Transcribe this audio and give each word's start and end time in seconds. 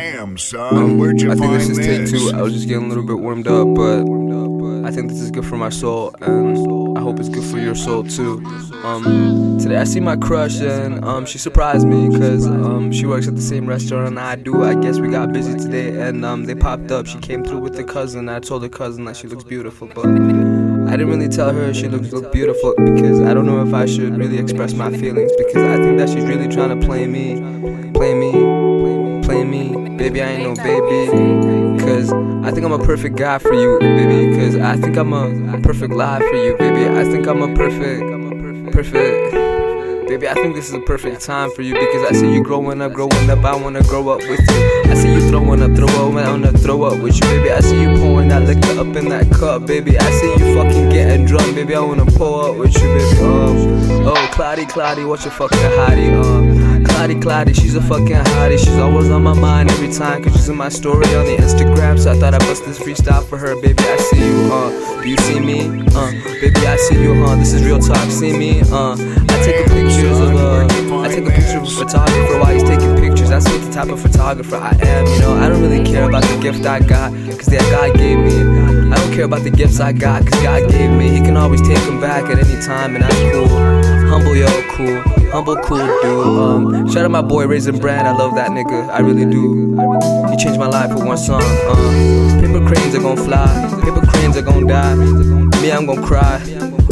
Damn, 0.00 0.38
son, 0.38 0.96
where'd 0.96 1.20
you 1.20 1.30
I 1.30 1.34
think 1.34 1.44
find 1.44 1.60
this 1.60 1.68
is 1.68 1.76
take 1.76 2.00
this? 2.00 2.10
two. 2.10 2.34
I 2.34 2.40
was 2.40 2.54
just 2.54 2.66
getting 2.66 2.86
a 2.86 2.88
little 2.88 3.04
bit 3.04 3.18
warmed 3.18 3.46
up, 3.46 3.68
but 3.74 4.00
I 4.88 4.90
think 4.90 5.10
this 5.10 5.20
is 5.20 5.30
good 5.30 5.44
for 5.44 5.58
my 5.58 5.68
soul, 5.68 6.14
and 6.22 6.96
I 6.96 7.02
hope 7.02 7.20
it's 7.20 7.28
good 7.28 7.44
for 7.44 7.58
your 7.58 7.74
soul 7.74 8.04
too. 8.04 8.42
Um, 8.82 9.58
today 9.60 9.76
I 9.76 9.84
see 9.84 10.00
my 10.00 10.16
crush, 10.16 10.58
and 10.60 11.04
um, 11.04 11.26
she 11.26 11.36
surprised 11.36 11.86
me 11.86 12.08
because 12.08 12.46
um, 12.46 12.90
she 12.92 13.04
works 13.04 13.28
at 13.28 13.36
the 13.36 13.42
same 13.42 13.66
restaurant 13.66 14.16
I 14.16 14.36
do. 14.36 14.64
I 14.64 14.74
guess 14.74 14.98
we 14.98 15.10
got 15.10 15.34
busy 15.34 15.52
today, 15.58 16.00
and 16.00 16.24
um, 16.24 16.46
they 16.46 16.54
popped 16.54 16.90
up. 16.90 17.06
She 17.06 17.18
came 17.18 17.44
through 17.44 17.60
with 17.60 17.76
the 17.76 17.84
cousin. 17.84 18.30
I 18.30 18.40
told 18.40 18.62
her 18.62 18.70
cousin 18.70 19.04
that 19.04 19.18
she 19.18 19.26
looks 19.26 19.44
beautiful, 19.44 19.86
but 19.88 20.06
I 20.06 20.96
didn't 20.96 21.08
really 21.10 21.28
tell 21.28 21.52
her 21.52 21.74
she 21.74 21.88
looks 21.88 22.10
look 22.10 22.32
beautiful 22.32 22.72
because 22.78 23.20
I 23.20 23.34
don't 23.34 23.44
know 23.44 23.62
if 23.66 23.74
I 23.74 23.84
should 23.84 24.16
really 24.16 24.38
express 24.38 24.72
my 24.72 24.90
feelings 24.96 25.30
because 25.36 25.62
I 25.62 25.76
think 25.76 25.98
that 25.98 26.08
she's 26.08 26.24
really 26.24 26.48
trying 26.48 26.80
to 26.80 26.86
play 26.86 27.06
me, 27.06 27.92
play 27.92 28.14
me. 28.14 28.49
Baby, 30.00 30.22
I 30.22 30.28
ain't 30.30 30.58
no 30.58 30.64
baby. 30.64 31.78
Cause 31.78 32.10
I 32.42 32.50
think 32.52 32.64
I'm 32.64 32.72
a 32.72 32.78
perfect 32.78 33.16
guy 33.16 33.36
for 33.36 33.52
you, 33.52 33.78
baby. 33.80 34.34
Cause 34.34 34.56
I 34.56 34.74
think 34.74 34.96
I'm 34.96 35.12
a 35.12 35.60
perfect 35.60 35.92
lie 35.92 36.20
for 36.20 36.36
you, 36.36 36.56
baby. 36.56 36.88
I 36.88 37.04
think 37.04 37.26
I'm 37.26 37.42
a 37.42 37.54
perfect, 37.54 38.72
perfect. 38.72 40.08
Baby, 40.08 40.26
I 40.26 40.32
think 40.32 40.54
this 40.54 40.68
is 40.68 40.74
a 40.74 40.80
perfect 40.80 41.20
time 41.20 41.50
for 41.54 41.60
you 41.60 41.74
because 41.74 42.10
I 42.10 42.12
see 42.12 42.32
you 42.32 42.42
growing 42.42 42.80
up, 42.80 42.94
growing 42.94 43.28
up. 43.28 43.44
I 43.44 43.54
wanna 43.54 43.82
grow 43.82 44.08
up 44.08 44.20
with 44.20 44.40
you. 44.40 44.82
I 44.90 44.94
see 44.94 45.12
you 45.12 45.28
throwing 45.28 45.62
up, 45.62 45.76
throw 45.76 45.86
up, 45.86 46.14
I 46.14 46.30
wanna 46.30 46.52
throw 46.52 46.82
up 46.84 46.98
with 47.02 47.16
you, 47.16 47.20
baby. 47.20 47.50
I 47.50 47.60
see 47.60 47.82
you 47.82 47.94
pouring 47.98 48.28
that 48.28 48.44
liquor 48.44 48.80
up 48.80 48.96
in 48.96 49.10
that 49.10 49.30
cup, 49.30 49.66
baby. 49.66 49.98
I 49.98 50.10
see 50.12 50.30
you 50.30 50.54
fucking 50.56 50.88
getting 50.88 51.26
drunk, 51.26 51.54
baby. 51.54 51.74
I 51.74 51.80
wanna 51.80 52.06
pour 52.06 52.48
up 52.48 52.56
with 52.56 52.72
you, 52.74 52.88
baby. 52.88 53.18
Oh, 53.20 53.89
Cloudy, 54.70 55.04
what's 55.04 55.24
your 55.24 55.32
fucking 55.32 55.58
hottie? 55.58 56.14
Uh, 56.14 56.88
Cloudy, 56.88 57.18
Cloudy, 57.18 57.52
she's 57.52 57.74
a 57.74 57.80
fucking 57.80 58.06
hottie. 58.06 58.56
She's 58.56 58.78
always 58.78 59.10
on 59.10 59.24
my 59.24 59.34
mind 59.34 59.68
every 59.68 59.92
time, 59.92 60.22
cause 60.22 60.32
she's 60.34 60.48
in 60.48 60.56
my 60.56 60.68
story 60.68 61.12
on 61.16 61.26
the 61.26 61.36
Instagram. 61.38 61.98
So 61.98 62.12
I 62.12 62.14
thought 62.16 62.34
I'd 62.34 62.40
bust 62.40 62.64
this 62.64 62.78
freestyle 62.78 63.24
for 63.26 63.36
her, 63.36 63.60
baby. 63.60 63.82
I 63.82 63.96
see 63.96 64.24
you, 64.24 64.52
uh, 64.52 65.02
do 65.02 65.08
you 65.08 65.16
see 65.16 65.40
me? 65.40 65.82
Uh, 65.92 66.12
baby, 66.40 66.66
I 66.68 66.76
see 66.76 67.02
you, 67.02 67.14
huh? 67.16 67.34
This 67.34 67.52
is 67.52 67.64
real 67.64 67.80
talk, 67.80 68.08
see 68.12 68.32
me? 68.32 68.60
Uh, 68.70 68.92
I 68.92 69.42
take 69.42 69.66
a 69.66 69.70
pictures 69.70 70.20
of, 70.20 70.36
uh, 70.36 71.02
I 71.02 71.08
take 71.08 71.26
a 71.26 71.30
picture 71.30 71.58
of 71.58 71.64
a 71.64 71.70
photographer 71.70 72.38
while 72.38 72.54
he's 72.54 72.62
taking 72.62 72.94
pictures. 72.94 73.30
That's 73.30 73.50
what 73.50 73.60
the 73.62 73.72
type 73.72 73.88
of 73.88 74.00
photographer 74.00 74.54
I 74.54 74.76
am, 74.82 75.06
you 75.06 75.18
know. 75.18 75.36
I 75.36 75.48
don't 75.48 75.60
really 75.60 75.84
care 75.84 76.08
about 76.08 76.22
the 76.22 76.38
gift 76.40 76.64
I 76.64 76.78
got, 76.78 77.10
cause 77.12 77.46
that 77.46 77.68
God 77.72 77.96
gave 77.98 78.18
me. 78.18 78.90
I 78.92 78.94
don't 78.94 79.12
care 79.12 79.24
about 79.24 79.42
the 79.42 79.50
gifts 79.50 79.80
I 79.80 79.92
got, 79.92 80.24
cause 80.24 80.40
God 80.44 80.70
gave 80.70 80.90
me. 80.92 81.08
He 81.08 81.18
can 81.18 81.36
always 81.36 81.60
take 81.60 81.82
them 81.86 82.00
back 82.00 82.30
at 82.30 82.38
any 82.38 82.62
time, 82.62 82.94
and 82.94 83.02
that's 83.02 83.32
cool. 83.32 83.79
Humble, 84.20 84.36
yo, 84.36 84.46
cool. 84.72 85.00
Humble, 85.32 85.56
cool 85.64 85.78
dude. 85.78 86.04
Um, 86.04 86.92
shout 86.92 87.06
out 87.06 87.10
my 87.10 87.22
boy 87.22 87.46
Raisin 87.46 87.78
Brand. 87.78 88.06
I 88.06 88.12
love 88.12 88.34
that 88.34 88.50
nigga. 88.50 88.86
I 88.90 88.98
really 89.00 89.24
do. 89.24 89.72
He 90.28 90.36
changed 90.36 90.60
my 90.60 90.66
life 90.66 90.92
with 90.92 91.04
one 91.06 91.16
song. 91.16 91.40
Um, 91.40 92.38
paper 92.38 92.60
cranes 92.66 92.94
are 92.94 93.00
gonna 93.00 93.24
fly. 93.24 93.80
Paper 93.82 94.06
cranes 94.06 94.36
are 94.36 94.42
gonna 94.42 94.66
die. 94.66 94.94
Me, 95.62 95.72
I'm 95.72 95.86
gonna 95.86 96.06
cry. 96.06 96.38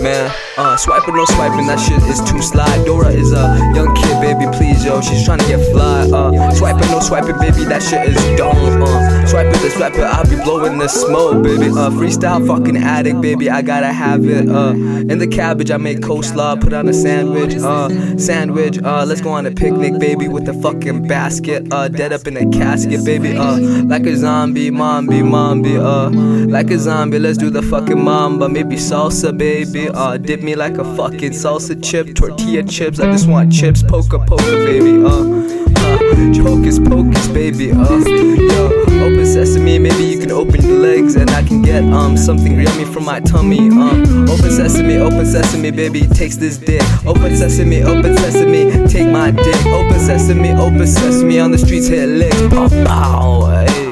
Man, 0.00 0.32
uh, 0.56 0.69
swiping, 0.80 1.14
no 1.14 1.24
swiping, 1.26 1.66
that 1.66 1.78
shit 1.78 2.02
is 2.08 2.20
too 2.28 2.40
sly. 2.40 2.84
Dora 2.84 3.08
is 3.08 3.32
a 3.32 3.58
young 3.74 3.94
kid, 3.94 4.20
baby, 4.20 4.46
please, 4.56 4.84
yo. 4.84 5.00
She's 5.00 5.24
trying 5.24 5.38
to 5.40 5.46
get 5.46 5.60
fly. 5.72 6.08
Uh, 6.10 6.50
swiping, 6.52 6.90
no 6.90 7.00
swiping, 7.00 7.38
baby, 7.38 7.64
that 7.64 7.82
shit 7.82 8.08
is 8.08 8.38
dumb. 8.38 8.56
Uh, 8.82 9.26
swiping, 9.26 9.52
the 9.52 9.68
swiper, 9.68 10.04
I'll 10.04 10.24
be 10.24 10.36
blowing 10.42 10.78
the 10.78 10.88
smoke, 10.88 11.42
baby. 11.44 11.66
Uh, 11.66 11.90
freestyle 11.90 12.46
fucking 12.46 12.76
addict, 12.78 13.20
baby, 13.20 13.50
I 13.50 13.60
gotta 13.62 13.92
have 13.92 14.24
it. 14.24 14.48
Uh, 14.48 14.72
in 14.72 15.18
the 15.18 15.26
cabbage, 15.26 15.70
I 15.70 15.76
make 15.76 15.98
coleslaw, 15.98 16.60
put 16.60 16.72
on 16.72 16.88
a 16.88 16.94
sandwich. 16.94 17.54
Uh, 17.56 17.88
sandwich, 18.16 18.78
uh, 18.82 19.04
let's 19.04 19.20
go 19.20 19.30
on 19.30 19.46
a 19.46 19.50
picnic, 19.50 19.98
baby, 19.98 20.28
with 20.28 20.46
the 20.46 20.54
fucking 20.54 21.06
basket. 21.06 21.70
Uh, 21.70 21.88
dead 21.88 22.12
up 22.12 22.26
in 22.26 22.36
a 22.36 22.48
casket, 22.50 23.04
baby. 23.04 23.36
Uh, 23.36 23.58
like 23.84 24.06
a 24.06 24.16
zombie, 24.16 24.70
mombi, 24.70 25.22
mombi. 25.22 25.76
Uh, 25.78 26.10
like 26.50 26.70
a 26.70 26.78
zombie, 26.78 27.18
let's 27.18 27.36
do 27.36 27.50
the 27.50 27.62
fucking 27.62 28.02
mamba, 28.02 28.48
maybe 28.48 28.76
salsa, 28.76 29.36
baby. 29.36 29.88
Uh, 29.90 30.16
dip 30.16 30.40
me 30.40 30.54
like 30.54 30.69
a 30.78 30.96
fucking 30.96 31.32
salsa 31.32 31.82
chip, 31.82 32.14
tortilla 32.14 32.62
chips. 32.62 33.00
I 33.00 33.10
just 33.12 33.28
want 33.28 33.52
chips, 33.52 33.82
poker, 33.82 34.18
poker, 34.18 34.64
baby. 34.64 35.02
Uh, 35.02 35.08
uh, 35.08 36.42
hocus 36.42 36.78
pocus, 36.78 37.28
baby. 37.28 37.72
Uh, 37.72 37.98
yo, 37.98 38.66
open 39.04 39.26
sesame, 39.26 39.78
maybe 39.78 40.04
you 40.04 40.18
can 40.18 40.30
open 40.30 40.62
your 40.62 40.78
legs 40.78 41.16
and 41.16 41.30
I 41.30 41.42
can 41.42 41.62
get 41.62 41.84
um 41.84 42.16
something 42.16 42.60
yummy 42.60 42.84
from 42.84 43.04
my 43.04 43.20
tummy. 43.20 43.68
Um, 43.70 44.28
open 44.28 44.50
sesame, 44.50 44.96
open 44.98 45.26
sesame, 45.26 45.70
baby, 45.70 46.06
takes 46.08 46.36
this 46.36 46.58
dick. 46.58 46.82
Open 47.06 47.36
sesame, 47.36 47.82
open 47.82 48.16
sesame, 48.16 48.86
take 48.88 49.10
my 49.10 49.30
dick. 49.30 49.66
Open 49.66 49.98
sesame, 49.98 50.50
open 50.52 50.86
sesame, 50.86 51.40
on 51.40 51.50
the 51.50 51.58
streets 51.58 51.88
hit 51.88 52.08
licks. 52.08 52.40
Pow, 52.48 52.68
pow, 52.68 53.64
hey 53.66 53.90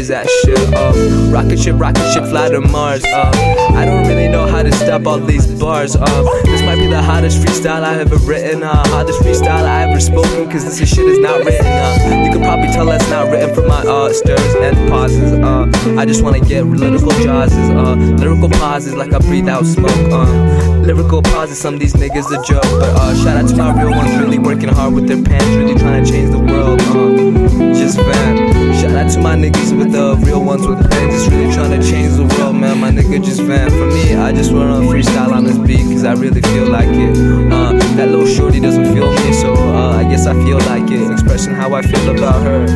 is 0.00 0.08
that 0.08 0.26
shit. 0.42 0.58
Um, 0.74 0.89
rocket 1.30 1.58
ship, 1.58 1.76
rocket 1.78 2.12
ship, 2.12 2.24
fly 2.24 2.48
to 2.48 2.60
Mars. 2.60 3.04
Um, 3.04 3.32
I 3.76 3.84
don't 3.84 4.06
really 4.06 4.28
know 4.28 4.46
how 4.46 4.62
to 4.62 4.72
stop 4.72 5.06
all 5.06 5.18
these 5.18 5.46
bars. 5.58 5.94
Um, 5.96 6.24
this 6.44 6.62
might 6.62 6.76
be 6.76 6.86
the 6.86 7.00
hottest 7.00 7.40
freestyle 7.40 7.82
I 7.82 7.98
ever 8.00 8.16
written. 8.16 8.62
Uh, 8.62 8.86
hottest 8.88 9.20
freestyle 9.20 9.64
I 9.64 9.88
ever 9.88 10.00
spoken, 10.00 10.50
cause 10.50 10.64
this 10.64 10.76
shit 10.88 11.06
is 11.06 11.18
not 11.18 11.44
written. 11.44 11.66
Uh, 11.66 12.24
you 12.24 12.32
can 12.32 12.42
probably 12.42 12.68
tell 12.68 12.86
that's 12.86 13.08
not 13.08 13.30
written 13.30 13.54
from 13.54 13.68
my 13.68 13.80
uh, 13.80 14.12
stirs 14.12 14.54
and 14.56 14.76
pauses. 14.88 15.32
Uh, 15.32 15.70
I 15.98 16.04
just 16.04 16.22
wanna 16.22 16.40
get 16.40 16.64
lyrical 16.64 17.12
jaws, 17.22 17.52
uh, 17.52 17.94
lyrical 17.94 18.50
pauses 18.50 18.94
like 18.94 19.12
I 19.12 19.18
breathe 19.18 19.48
out 19.48 19.64
smoke. 19.64 19.90
Uh, 20.10 20.80
lyrical 20.82 21.22
pauses, 21.22 21.58
some 21.58 21.74
of 21.74 21.80
these 21.80 21.94
niggas 21.94 22.26
a 22.30 22.42
joke. 22.44 22.62
But 22.62 22.90
uh, 22.96 23.14
shout 23.14 23.36
out 23.36 23.48
to 23.48 23.56
my 23.56 23.82
real 23.82 23.90
ones, 23.96 24.16
really 24.18 24.38
working 24.38 24.68
hard 24.68 24.94
with 24.94 25.06
their 25.06 25.22
pants, 25.22 25.46
really 25.46 25.78
trying 25.78 26.04
to 26.04 26.10
change 26.10 26.30
the 26.30 26.38
world. 26.38 26.80
Uh, 26.80 27.74
just 27.74 27.96
fan. 27.98 28.74
Shout 28.74 28.92
out 28.92 29.10
to 29.12 29.20
my 29.20 29.36
niggas 29.36 29.76
with 29.76 29.92
the 29.92 30.16
ones 30.50 30.66
with 30.66 30.90
pens, 30.90 31.14
just 31.14 31.30
really 31.30 31.52
trying 31.54 31.80
to 31.80 31.88
change 31.88 32.12
the 32.16 32.24
world, 32.34 32.56
man. 32.56 32.80
My 32.80 32.90
nigga 32.90 33.24
just 33.24 33.40
fan. 33.40 33.70
For 33.70 33.86
me, 33.86 34.16
I 34.16 34.32
just 34.32 34.52
wanna 34.52 34.80
freestyle 34.90 35.32
on 35.32 35.44
this 35.44 35.56
beat, 35.58 35.86
cause 35.92 36.04
I 36.04 36.14
really 36.14 36.42
feel 36.42 36.66
like 36.66 36.88
it. 36.88 37.16
Uh, 37.52 37.74
that 37.94 38.08
little 38.08 38.26
shorty 38.26 38.58
doesn't 38.58 38.92
feel 38.92 39.12
me, 39.12 39.32
so 39.32 39.54
uh, 39.54 40.00
I 40.00 40.02
guess 40.02 40.26
I 40.26 40.34
feel 40.44 40.58
like 40.72 40.90
it. 40.90 41.08
Expressing 41.12 41.54
how 41.54 41.72
I 41.74 41.82
feel 41.82 42.18
about 42.18 42.42
her. 42.42 42.66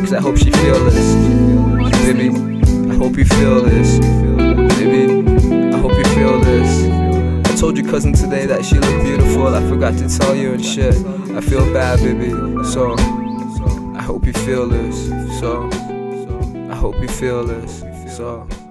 Cause 0.00 0.12
I 0.12 0.20
hope 0.20 0.36
she 0.36 0.50
feel 0.50 0.84
this, 0.90 1.14
baby. 2.04 2.30
I 2.90 2.96
hope 2.96 3.16
you 3.16 3.24
feel 3.24 3.62
this, 3.62 4.00
baby. 4.76 5.04
I 5.72 5.78
hope 5.78 5.92
you 5.92 6.04
feel 6.16 6.40
this. 6.40 7.48
I 7.48 7.54
told 7.54 7.78
your 7.78 7.88
cousin 7.88 8.12
today 8.12 8.44
that 8.46 8.64
she 8.64 8.74
looked 8.80 9.04
beautiful. 9.04 9.54
I 9.54 9.60
forgot 9.68 9.96
to 9.98 10.08
tell 10.08 10.34
you 10.34 10.54
and 10.54 10.64
shit. 10.64 10.96
I 11.38 11.40
feel 11.40 11.64
bad, 11.72 12.00
baby. 12.00 12.30
So. 12.64 12.96
I 13.96 14.02
hope 14.02 14.26
you 14.26 14.32
feel 14.32 14.68
this. 14.68 15.08
So, 15.38 15.70
hope 16.84 17.00
you 17.00 17.08
feel 17.08 17.42
this. 17.42 17.82
So. 18.14 18.63